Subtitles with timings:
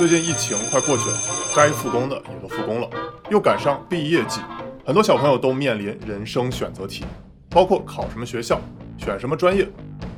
[0.00, 1.16] 最近疫情快过去了，
[1.54, 2.88] 该复工的也都复工了，
[3.30, 4.40] 又赶上毕业季，
[4.82, 7.04] 很多小朋友都面临人生选择题，
[7.50, 8.58] 包括考什么学校、
[8.96, 9.68] 选什么专业、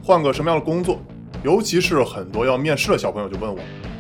[0.00, 1.00] 换个什么样的工作。
[1.42, 3.58] 尤其是很多要面试的小朋友就问我，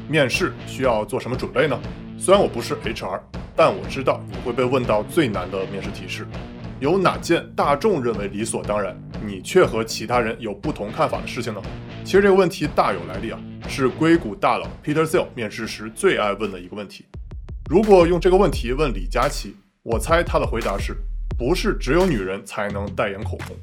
[0.08, 1.76] 面试需要做什么准备呢？
[2.16, 3.18] 虽然我不是 HR，
[3.56, 6.24] 但我知道你会被问到最难的面试题是：
[6.78, 11.60] 有哪件大众认为理所当然，你却和其他人有不同看法的事情呢？
[12.04, 13.40] 其实这个问题大有来历啊，
[13.72, 17.06] 是硅谷大佬 Peter Thiel 面试时最爱问的一个问题。
[17.70, 20.94] 如果用这个问题问李佳琦，我猜他的回答是：
[21.38, 23.56] 不是只有女人才能代言口红。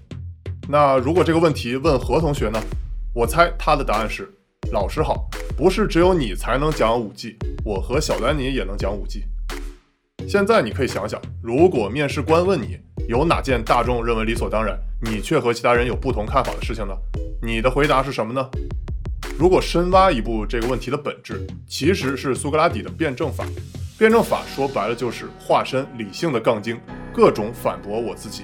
[0.68, 2.60] 那如果这个问题问何同学呢？
[3.14, 4.28] 我猜他的答案是：
[4.72, 9.26] 老师好，不是只有你才能讲五 G，我和小丹尼也能讲五 G。
[10.28, 16.96] 现在你可以想想，如果面试官问你有哪件大众认为理所当然，你却和其他人有不同看法的事情呢？
[17.42, 18.50] 你的回答是什么呢？
[19.40, 23.46] 如果深挖一步这个问题的本质，其实是苏格拉底的辩证法。
[23.98, 26.78] 辩证法说白了就是化身理性的杠精，
[27.14, 28.44] 各种反驳我自己。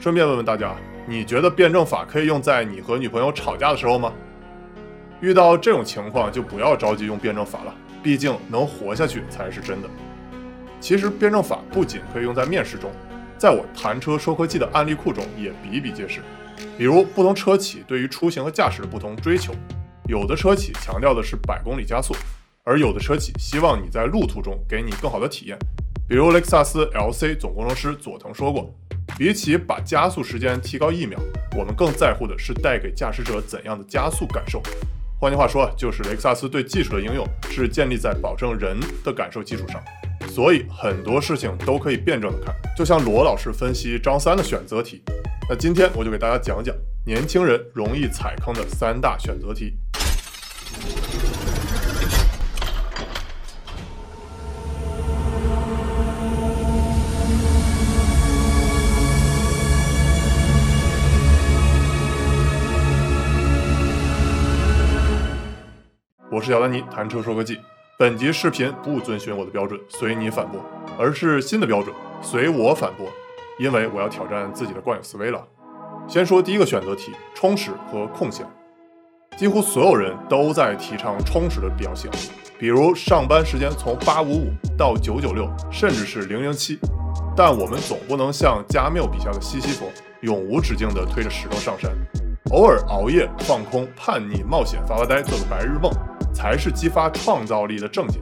[0.00, 0.74] 顺便问问大家，
[1.06, 4.10] 你觉得辩证法可以用在你和女朋友吵架的时候吗？
[5.20, 9.88] 遇到这种情况就不要着急用辩证法了，毕竟能活下去才是真的。
[10.80, 12.90] 其实辩证法不仅可以用在面试中，
[13.36, 16.22] 在我谈车说科技的案例库中也比比皆是。
[16.78, 19.52] 比如不同车企对于出行和驾驶的不同追求，
[20.12, 22.14] 有的车企强调的是百公里加速，
[22.64, 25.58] 而有的车企希望你在路途中给你更好的体验。
[26.06, 28.70] 比如雷克萨斯 LC 总工程师佐藤说过，
[29.16, 31.18] 比起把加速时间提高一秒，
[31.56, 34.60] 我们更在乎的是带给驾驶者怎样的加速感受。
[35.18, 39.82] 换句话说，就是雷克萨斯对技术的应用是建立在保证人的感受基础上。
[40.28, 45.02] 所以很多事情都可以辩证的看，就像罗老师分析张三的选择题。
[45.48, 49.74] 那今天我就给大家讲讲年轻人容易踩坑的三大选择题。
[66.32, 67.60] 我是小丹尼，谈车说科技。
[67.98, 70.64] 本集视频不遵循我的标准，随你反驳，
[70.98, 73.06] 而是新的标准，随我反驳。
[73.58, 75.46] 因为我要挑战自己的惯有思维了。
[76.08, 78.46] 先说第一个选择题：充实和空闲。
[79.36, 82.10] 几乎所有人都在提倡充实的必要性，
[82.58, 86.78] 比如上班时间从八五五到九九六，甚至是零零七。
[87.36, 89.84] 但我们总不能像加缪笔下的西西弗，
[90.22, 91.92] 永无止境地推着石头上山。
[92.52, 95.90] 偶尔熬夜、放空、叛逆、冒险、发发呆、做个白日梦，
[96.32, 98.18] 才是激发创造力的正解。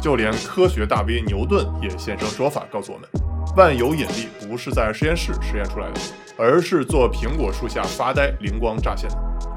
[0.00, 3.08] 就连科学大 V 牛顿也现身说法，告诉我们。
[3.56, 6.00] 万有引力不是在实验室实验出来的，
[6.36, 9.08] 而是做苹果树下发呆，灵光乍现。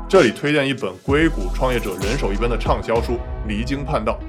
[0.07, 3.13] 这里推荐一本硅谷创业者人手一本的畅销书
[3.47, 4.19] 《离经叛道》。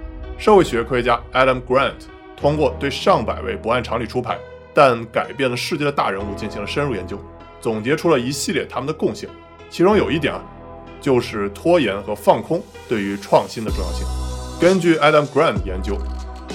[0.43, 1.95] 社会学科学家 Adam Grant
[2.37, 4.39] 通过对上百位不按常理出牌
[4.73, 7.19] 但改变了世界的大人物进行了深入研究，
[7.61, 9.29] 总结出了一系列他们的共性。
[9.69, 10.41] 其中有一点啊，
[11.01, 14.07] 就是拖延和放空对于创新的重要性。
[14.61, 15.99] 根据 Adam Grant 研究，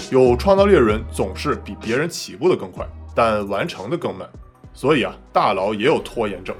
[0.09, 2.85] 有创造力的人总是比别人起步的更快。
[3.13, 4.25] 但完成的更慢，
[4.73, 6.55] 所以啊，大佬也有拖延症，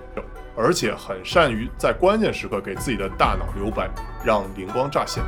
[0.54, 3.90] 而且很善于在关键时刻给自己的大脑留白，
[4.22, 5.24] 让灵光乍现。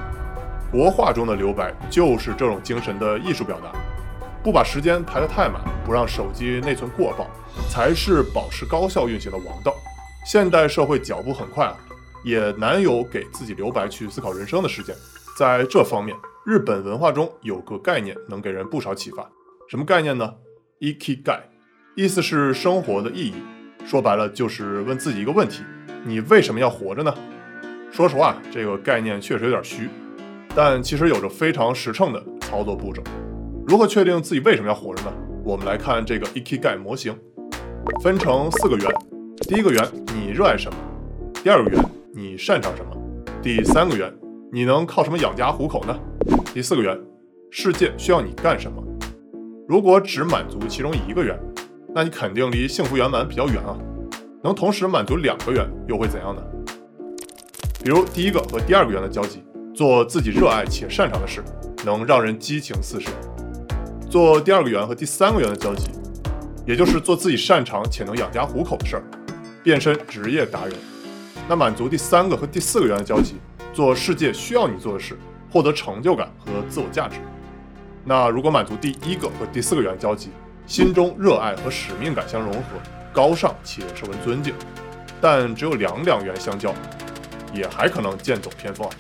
[0.70, 3.72] 国画中的留白就是这种精神的艺术表达。
[4.44, 7.26] 不把时间排得太满，不让手机内存过爆，
[7.70, 9.74] 才是保持高效运行的王道。
[10.26, 11.78] 现代社会脚步很快啊，
[12.24, 14.96] 也难有给自己留白去思考人生的时间。
[15.38, 19.30] 在这方面，日本文化中有个概念能给人不少启发。
[19.70, 20.34] 什么概念呢
[20.80, 21.42] ？Ikigai，
[21.96, 23.36] 意思是生活的意义。
[23.86, 25.64] 说白了就是问自己一个问题：
[26.06, 27.14] 你为什么要活着呢？
[27.92, 29.90] 说实话，这个概念确实有点虚，
[30.56, 33.04] 但其实有着非常实诚的操作步骤。
[33.68, 35.14] 如何确定自己为什么要活着呢？
[35.44, 37.18] 我们来看这个 Ikigai 模型，
[38.02, 38.90] 分成四个圆。
[39.48, 39.86] 第一个圆，
[40.16, 40.78] 你热爱什么？
[41.44, 41.84] 第二个圆，
[42.16, 42.96] 你擅长什么？
[43.42, 44.14] 第三个圆，
[44.52, 46.00] 你能靠什么养家糊口呢？
[46.54, 46.96] 第四个圆，
[47.50, 48.84] 世界需要你干什么？
[49.68, 51.36] 如果只满足其中一个圆，
[51.92, 53.76] 那你肯定离幸福圆满比较远啊。
[54.44, 56.44] 能同时满足两个圆又会怎样呢？
[57.84, 59.44] 比如第一个和第二个圆的交集，
[59.74, 61.44] 做自己热爱且擅长的事，
[61.84, 63.10] 能让人激情四射；
[64.08, 65.90] 做第二个圆和第三个圆的交集，
[66.64, 69.04] 也就是做自己擅长且能养家糊口的事儿，
[69.64, 70.76] 变身职业达人。
[71.48, 73.36] 那满足第三个和第四个圆的交集，
[73.74, 75.18] 做世界需要你做的事，
[75.52, 77.18] 获得成就感和自我价值。
[78.06, 80.30] 那如果满足第一个和第四个圆交集，
[80.66, 82.62] 心中热爱和使命感相融合，
[83.12, 84.54] 高尚且受人尊敬，
[85.20, 86.74] 但只有两两圆相交，
[87.54, 88.94] 也还可能剑走偏锋啊。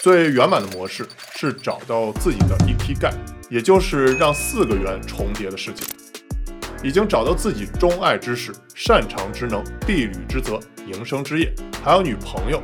[0.00, 3.12] 最圆满的模式是找到自己的 ikigai，
[3.48, 5.86] 也就是让四个圆重叠的事情。
[6.82, 11.52] 已经找到自己钟爱之事、擅长之能、必履之责、营生之业，
[11.84, 12.62] 还有女朋友。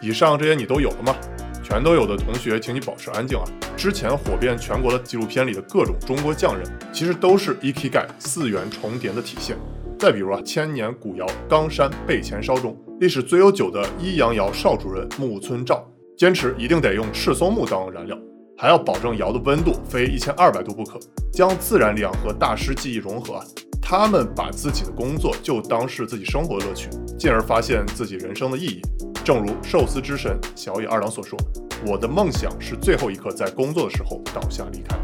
[0.00, 1.14] 以上这些你都有了吗？
[1.62, 3.44] 全都有的同学，请你保持安静啊！
[3.76, 9.54] 之前火遍全国的纪录片里的各种中国匠人，其实都是 ikigai 四元重叠的体现。
[9.98, 18.16] 再比如啊，千年古窑冈山备前烧中，历史最悠久的一阳窑少主人木村照，坚持一定得用赤松木当燃料。
[18.60, 20.98] 还要保证窑的温度非一千二百度不可，
[21.32, 23.40] 将自然力量和大师技艺融合。
[23.80, 28.82] 他们把自己的工作就当是自己生活的乐趣，进而发现自己人生的意义。
[29.24, 31.38] 正如寿司之神小野二郎所说
[31.86, 34.98] ：“我的梦想是最后一刻在工作的时候倒下离开。”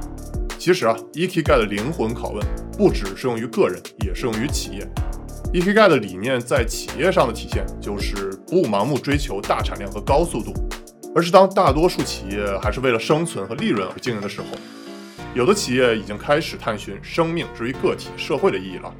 [0.58, 2.44] 其实啊，Eki 盖的灵魂拷问
[2.76, 4.84] 不只适用于个人，也适用于企业。
[5.52, 10.52] Ekigai 的理念在企业上的体现就是不盲目追求大产量和高速度。
[11.14, 14.46] 而是当大多数企业还是为了生存和利润而经营的时候，
[15.32, 18.92] 有的企业已经开始探寻生命之于个体、社会的意义了。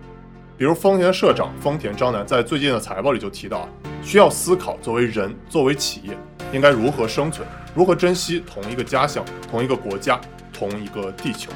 [0.57, 3.69] 比如丰田社长丰田章男在最近的财报里就提到，
[4.01, 6.17] 需要思考作为人、作为企业
[6.53, 7.45] 应该如何生存，
[7.75, 10.21] 如何珍惜同一个家乡、同一个国家、
[10.53, 11.51] 同一个地球。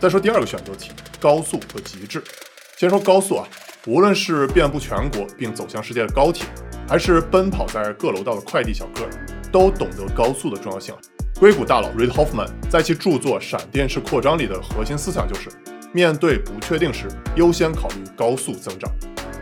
[0.00, 0.90] 再说第二个选择题，
[1.20, 2.20] 高速和极致。
[2.76, 3.46] 先说高速啊，
[3.86, 6.44] 无论是遍布全国并走向世界的高铁，
[6.88, 9.08] 还是奔跑在各楼道的快递小哥。
[9.52, 10.92] 都懂得高速的重要性。
[11.38, 15.50] 硅谷大佬 Reid Hoffman 在其著作《闪电式扩张》里的核心思想就是：
[15.92, 18.90] 面对不确定时，优先考虑高速增长。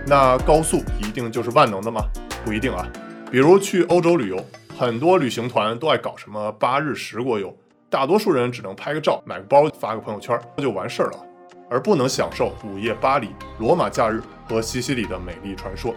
[0.07, 2.03] 那高速一定就是万能的吗？
[2.45, 2.87] 不一定啊。
[3.31, 4.45] 比如去欧洲旅游，
[4.77, 7.55] 很多旅行团都爱搞什么八日十国游，
[7.89, 11.27] 大多数人只能拍个照、买个包、发个朋友圈就完事儿了，
[11.69, 13.29] 而不能享受午夜巴黎、
[13.59, 15.95] 罗马假日和西西里的美丽传说。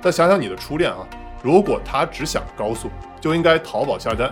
[0.00, 1.06] 再想想你的初恋啊。
[1.46, 2.90] 如果他只想高速，
[3.20, 4.28] 就应该淘宝下单，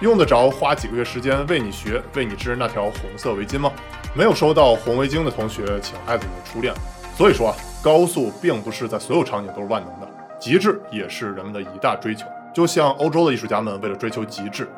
[0.00, 3.70] 用得着花几个月时间为你学、为你织那条红色围巾吗？
[4.16, 6.74] 没有收到红围巾的同学，请艾特你的初恋。
[7.16, 10.08] 所以说啊，高速并不是在所有场景都是万能的，
[10.40, 12.26] 极致也是人们的一大追求。
[12.52, 14.68] 就像欧洲的艺术家们为了追求极致，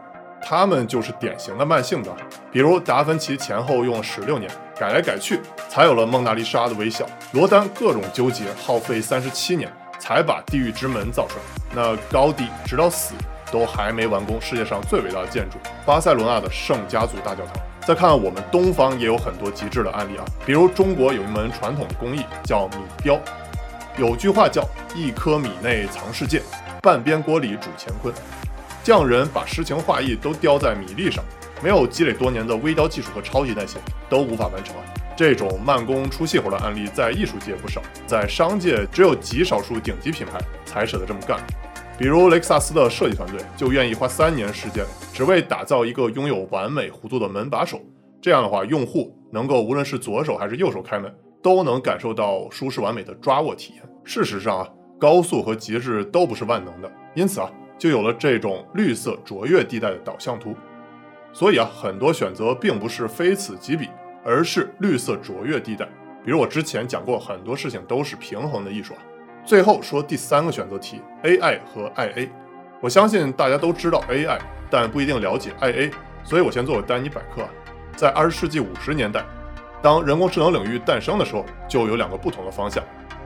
[0.43, 2.15] 他们就是典型的慢性的。
[2.51, 5.41] 比如达芬奇前后用了十六年，改来改去
[5.71, 7.07] 才有了蒙娜丽莎的微笑。
[7.33, 9.73] 罗丹各种纠结，耗费三十七年。
[10.03, 11.43] 才把地狱之门造出来。
[11.73, 13.15] 那高迪直到死
[13.53, 17.55] 都还没完工世界上最伟大的建筑——巴塞罗那的圣家族大教堂。
[17.87, 23.17] 再看我们东方也有很多极致的案例啊，比如中国有一门传统工艺叫米雕，
[23.97, 26.43] 有句话叫“一颗米内藏世界，
[26.83, 28.13] 半边锅里煮乾坤”。
[28.83, 31.25] 匠人把诗情画意都雕在米粒上，
[31.63, 34.83] 没有积累多年的微雕技术和超级耐心，都无法完成啊。
[35.23, 41.39] 这种慢工出细活的案例在艺术界不少，在商界只有极少数顶级品牌才舍得这么干。
[41.97, 44.85] 比如雷克萨斯的设计团队就愿意花三年时间，
[45.15, 47.81] 只为打造一个拥有完美弧度的门把手。
[48.21, 53.83] 这样的话，用户能够无论是左手还是右手开门，都能感受到舒适完美的抓握体验。
[54.03, 57.49] 事实上啊，高速和极致都不是万能的，因此啊，
[57.79, 60.53] 就有了这种绿色卓越地带的导向图。
[61.33, 63.89] 所以啊，很多选择并不是非此即彼。
[64.25, 65.85] 而是绿色卓越地带，
[66.25, 69.01] 比如我之前讲过，很多事情都是平衡的艺术啊。
[69.45, 72.29] 最后说第三个选择题，AI 和 IA。
[72.81, 74.39] 我相信大家都知道 AI，
[74.71, 75.93] 但不一定了解 IA，
[76.23, 77.43] 所以我先做个丹尼百科。
[77.97, 79.25] 在二十世纪五十年代，
[79.83, 82.83] 当人工智能领域诞生的时候，就有两个不同的方向。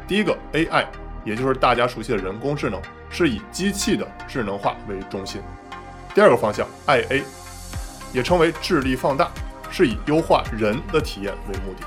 [0.08, 0.86] 第一个 AI，
[1.24, 5.40] 也就是大家熟悉的人工智能，是以机器的智能化为中心。
[6.14, 7.22] 第二个方向 IA，
[8.12, 9.30] 也称为智力放大。
[9.70, 11.86] 是以优化人的体验为目的。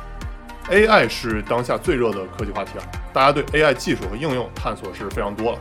[0.69, 5.59] AI 是当下最热的科技话题啊，大家对 AI 技术和应用探索是非常多了，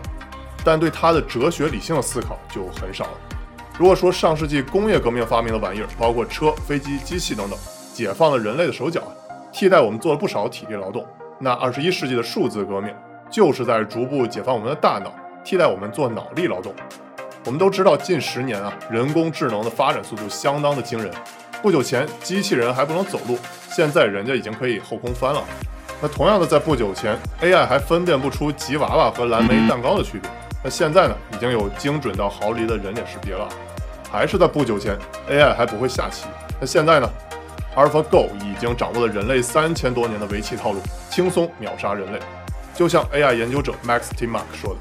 [0.62, 3.10] 但对它的哲学理性的思考就很少了。
[3.78, 7.58] 如果说上世纪工业革命发明的玩意儿，包括车、飞机、机器等等，
[7.94, 9.02] 解放了人类的手脚，
[9.50, 11.06] 替代我们做了不少体力劳动，
[11.38, 12.94] 那二十一世纪的数字革命
[13.30, 16.74] 就是在逐步解放我们的大脑，替代我们做脑力劳动。
[17.46, 21.10] 我们都知道，近十年啊，人工智能的发展速度相当的惊人。
[21.60, 23.36] 不久前，机器人还不能走路，
[23.70, 25.42] 现在人家已经可以后空翻了。
[26.00, 30.30] 那同样的，在不久前，AI 还分辨不出吉娃娃和蓝莓蛋糕的区别。
[30.62, 33.48] 那现在呢，已经有精准到毫厘的人脸识别了。
[34.08, 34.96] 还是在不久前
[35.28, 36.26] ，AI 还不会下棋。
[36.60, 37.10] 那现在呢
[37.74, 42.20] ，AlphaGo 已经掌握了人类三千多年的围棋套路，轻松秒杀人类。
[42.72, 44.28] 就像 AI 研究者 Max T.
[44.28, 44.80] Mark 说的，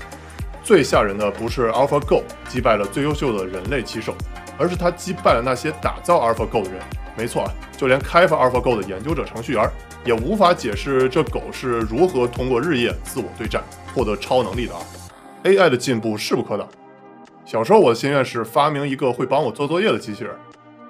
[0.64, 4.14] 最吓人的不是 AlphaGo 击败了最优秀的人类棋手。
[4.58, 6.82] 而是他击败了那些打造 AlphaGo 的人。
[7.16, 9.70] 没错啊，就连开发 AlphaGo 的研究者程序员
[10.06, 14.82] 也无法解释这狗是如何通过日夜自我对战获得超能力的啊
[15.44, 16.68] ！AI 的进步势不可挡，
[17.44, 20.34] 小时候我的心愿是发明一个会帮我做作业的机器人，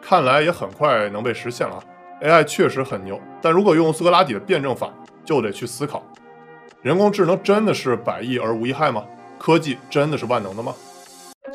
[0.01, 1.81] 看来也很快能被实现了。
[2.21, 4.89] AI 确实很牛，但如果用苏格拉底的辩证法，
[5.23, 6.03] 就得去思考：
[6.81, 9.03] 人工智能真的是百益而无一害吗？
[9.37, 10.73] 科技真的是万能的吗？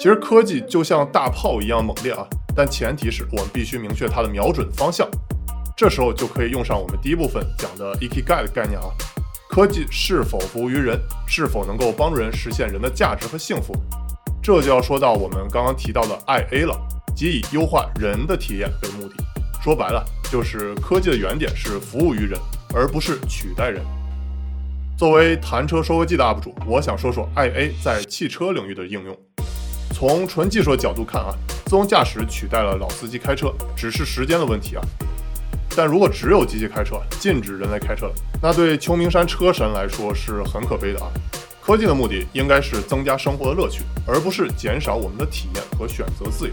[0.02, 5.08] 其实科技就像大炮一样猛烈啊，但前提是我们必须明确它的瞄准方向。
[5.76, 8.86] 这时候就可以用上我们第一部分讲的 Ikigai 的概念啊，
[9.48, 13.72] 科技是否服务于人，是否能够帮助人实现人的价值和幸福？
[14.42, 16.76] 这就要说到我们刚刚提到的 IA 了，
[17.14, 19.14] 即以优化人的体验为目的。
[19.62, 22.36] 说白了，就是科技的原点是服务于人，
[22.74, 23.80] 而不是取代人。
[24.98, 29.16] 作为谈车说科技的 UP 主，我想说说 IA 在汽车领域的应用。
[30.02, 31.32] 从纯技术的角度看啊，
[31.64, 34.82] 自动驾驶取代了老司机开车，只是时间的问题啊。
[35.76, 41.06] 但如果只有机器开车，禁止人类开车了，那对秋名山车神来说是很可悲的啊。
[41.60, 46.52] 科技的目的应该是增加生活的乐趣，而不是减少我们的体验和选择自由。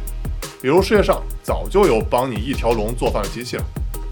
[0.62, 3.64] 比如世界上早就有帮你一条龙做饭的机器了，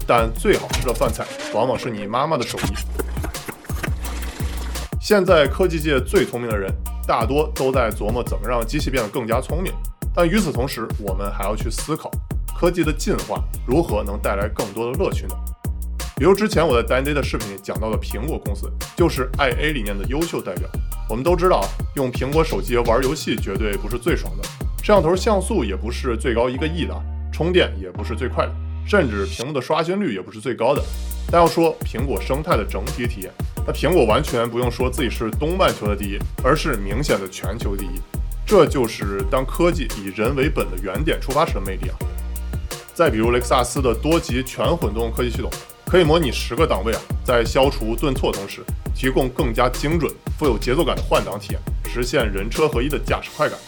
[0.04, 2.74] 但最好吃的饭菜往往是你妈妈的手艺。
[5.00, 6.74] 现在科技界最聪明的人，
[7.08, 9.72] 大多都在琢磨怎么让机器变得更加聪明。
[10.14, 12.10] 但与此同时，我们还要去思考
[12.54, 15.34] 科技的进化如何能带来更多的乐趣呢？
[16.16, 20.68] 比如之前我在 Dan Day 的视频里讲到的苹果公司，就是 IA 理念的优秀代表。
[21.08, 21.64] 我们都知道，
[21.96, 24.44] 用苹果手机玩游戏绝对不是最爽的。
[24.82, 26.94] 摄像头像素也不是最高一个亿的，
[27.32, 28.52] 充电也不是最快的，
[28.86, 30.82] 甚至屏幕的刷新率也不是最高的。
[31.30, 33.32] 但要说苹果生态的整体体验，
[33.66, 38.00] 那苹果完全不用说自己是东半球的第一，而是明显的全球第一。
[38.46, 41.96] 这就是当科技以人为本的原点出发时的魅力啊！
[42.94, 45.50] 再比如雷克萨斯的多级全混动科技系统，
[45.84, 51.60] 可以模拟十个档位啊，在消除顿挫同时，提供更加精准、富有节奏感的换挡体验，
[51.92, 53.58] 实现人车合一的驾驶快感。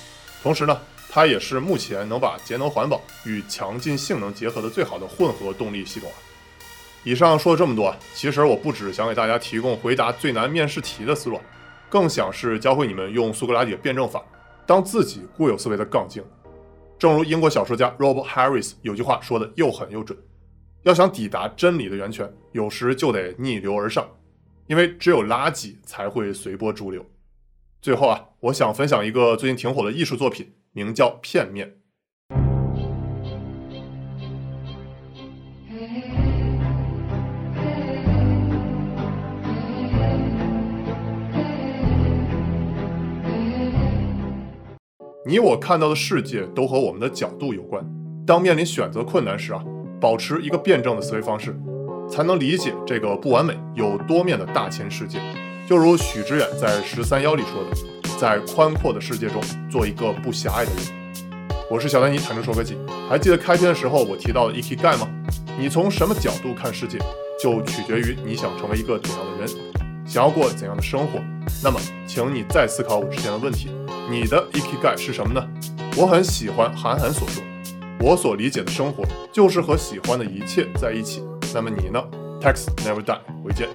[0.43, 0.76] 同时呢。
[1.12, 6.09] 它也是目前能把节能环保与强劲性能结合的最好的混合动力系统。
[7.02, 11.40] 以上说了这么多，其实我不只想给大家提供回答最难面试题的思路，
[11.88, 14.23] 更想是教会你们用苏格拉底辩证法，
[14.66, 16.23] 当自己固有思维的杠精。
[16.99, 20.19] 正如英国小说家 Rob Harris 有句话说的又狠又准：
[20.83, 24.07] 要想抵达真理的源泉，有时就得逆流而上，
[24.66, 27.04] 因为只有垃圾才会随波逐流。
[27.80, 30.52] 最后啊，我想分享一个最近挺火的艺术作品。
[30.73, 31.79] 名叫片面。
[45.30, 47.87] 你我看到的世界都和我们的角度有关。
[48.26, 49.62] 当面临选择困难时啊，
[50.00, 51.56] 保持一个辩证的思维方式，
[52.10, 55.20] 才能理解这个不完美有多面的大千世界。
[55.68, 57.70] 就如许知远在《十三邀》里说的。
[58.18, 60.82] 在宽阔的世界中做一个不狭隘的人。
[61.70, 62.76] 我是小丹尼，谈车说科技。
[63.08, 65.08] 还记得开篇的时候我提到的 Ikigai 吗？
[65.56, 66.99] 你从什么角度看世界，
[67.40, 69.49] 就取决于你想成为一个怎样的人，
[70.11, 71.21] 想要过怎样的生活。
[71.62, 73.71] 那么，请你再思考我之前的问题：
[74.11, 75.49] 你的 Ikigai 是什么呢？
[75.97, 77.40] 我很喜欢韩寒所说
[78.02, 81.23] ：“我所理解的生活，就是和喜欢的一切在一起。”
[81.55, 82.02] 那么你呢
[82.40, 83.69] ？Text never die，回见。